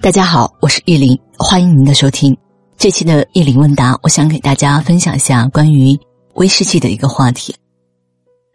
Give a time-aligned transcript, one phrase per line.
[0.00, 2.36] 大家好，我是叶玲，欢迎您的收听。
[2.76, 5.98] 这期的叶林问答，我想给大家分享一下关于
[6.34, 7.54] 威士忌的一个话题。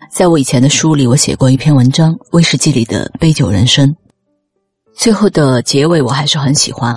[0.09, 3.90] 在我以前的书里，我写过一篇文章《威士忌里的杯酒人生》，
[4.94, 6.96] 最后的结尾我还是很喜欢。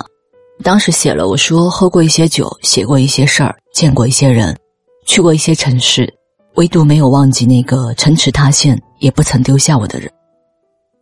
[0.63, 4.57] 当时写了，我说喝过一些酒，写过一些事儿，见过一些人，
[5.05, 6.07] 去过一些城市，
[6.55, 10.09] 唯独没有忘记那个城池塌陷也不曾丢下我的人。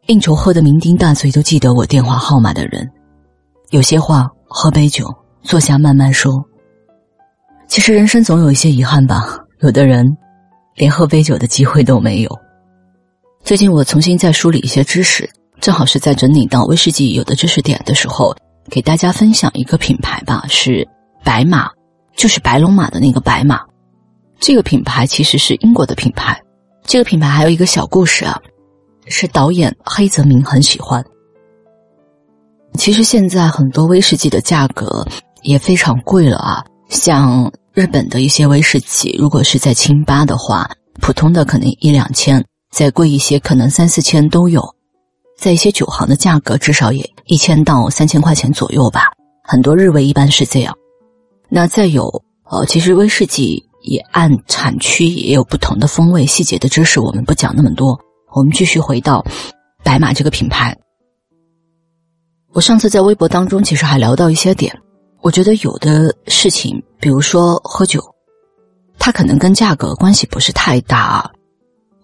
[0.07, 2.89] 应酬喝得酩酊大醉，都记得我电话号码的人。
[3.73, 6.31] 有些话，喝杯酒，坐下慢慢说。
[7.67, 9.25] 其实人生总有一些遗憾吧，
[9.61, 10.05] 有的人
[10.75, 12.29] 连喝杯酒的机会都没有。
[13.43, 15.27] 最近我重新在梳理一些知识，
[15.59, 18.35] 正好是在整理到威士忌有的知识点的时候，
[18.69, 20.87] 给大家分享一个品牌吧，是
[21.23, 21.67] 白马，
[22.15, 23.59] 就是白龙马的那个白马。
[24.39, 26.39] 这个品牌其实是英国的品牌。
[26.83, 28.39] 这个品牌还有一个小故事啊，
[29.07, 31.03] 是导演黑泽明很喜欢。
[32.77, 35.05] 其实现在很多威士忌的价格
[35.41, 44.61] 也非常贵了啊，像日本的一些威士忌，如果是在清吧的话，普通的可能一两千，再贵一些可能三四千都有，
[45.37, 49.05] 在一些酒行的价格至少也一千到三千块钱左右吧。
[49.43, 50.75] 很多日威一般是这样。
[51.49, 57.99] 那再有，呃，其实威士忌也按产区也有不同的风味，细节的知识我们不讲那么多，
[58.33, 59.23] 我们继续回到
[59.83, 60.75] 白马这个品牌。
[62.53, 64.71] 我上次在微博当中其实还聊到一些点，
[65.21, 67.99] 我觉得有的事情，比如说喝酒，
[68.99, 71.31] 它可能跟价格关系不是太大，啊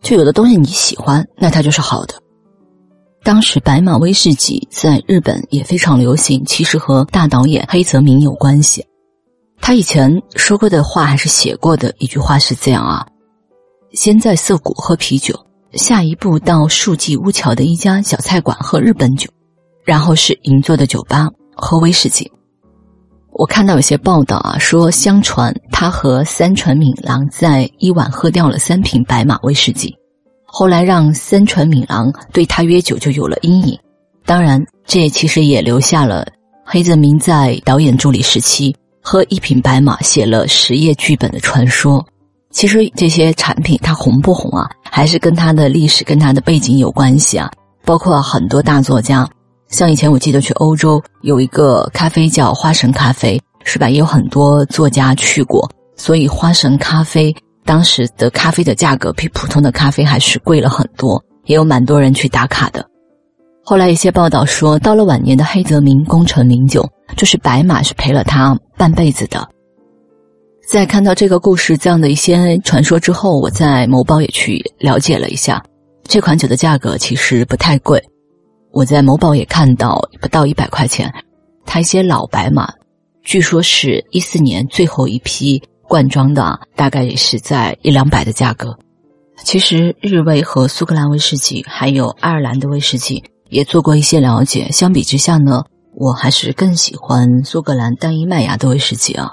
[0.02, 2.16] 就有的东西你喜欢，那它就是好的。
[3.22, 8.84] 当时白马威士忌在日本也非常流行，其实和大导演黑泽明有关系。
[9.62, 13.06] 他以前说过的话还是写过的一句话是这样啊：
[13.92, 15.38] 先在涩谷喝啤酒，
[15.74, 19.30] 下一步到树记屋桥的一家小菜馆喝日本酒。
[19.90, 22.32] 然后是银座的酒吧喝威士忌。
[23.32, 29.92] 我看到有些报道啊，说相传他和三船敏郎在一晚喝掉了三瓶白马威士忌，
[30.46, 33.76] 后来让三船敏郎对他约酒就有了阴影。
[34.28, 36.24] 当然，这其实也留下了
[36.64, 42.06] 黑泽明在导演助理时期喝一瓶白马写了十页剧本的传说。
[42.52, 47.50] 其实这些产品它红不红啊，还是跟它的历史跟它的背景有关系啊。
[47.84, 49.28] 包括很多大作家。
[49.70, 53.90] 像以前我记得去欧洲有一个咖啡叫花神咖啡，是吧？
[53.90, 57.34] 也有很多作家去过，所以花神咖啡
[57.66, 62.84] 当时的咖啡的价格比普通的咖啡还是贵了很多，也有蛮多人去打卡的。
[63.64, 66.84] 后来一些报道说，到了晚年的黑泽明功成名就，
[67.16, 69.48] 就是白马是陪了他半辈子的。
[70.68, 75.64] 在看到这个故事这样的一些传说之后，我在某宝也去了解了一下，
[76.08, 78.04] 这款酒的价格其实不太贵。
[78.72, 81.12] 我在某宝也看到不到一百块钱，
[81.66, 82.72] 它一些老白马，
[83.24, 88.78] 据说是一四年最后一批灌装的，大概也是在一两百的价格。
[89.44, 95.64] 其实日威和苏格兰威士忌还有爱尔兰的威士忌也做过一些了解，相比之下呢，
[95.96, 99.32] 我还是更喜欢苏格兰单一麦芽的威士忌啊。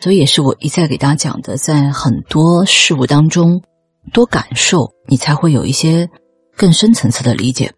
[0.00, 3.62] 所以也是我一再给大家讲的，在很多事物当中
[4.12, 6.06] 多感受，你才会有一些
[6.56, 7.72] 更深层次的理解。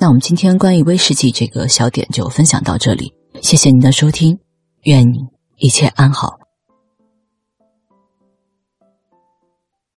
[0.00, 4.38] 那我们今天关于威士忌这个小点就分享到这里，谢谢您的收听，
[4.84, 5.18] 愿你
[5.56, 6.37] 一切安好。